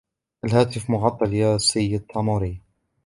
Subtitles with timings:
[0.45, 2.61] الهاتف معطل يا السيد تاموري.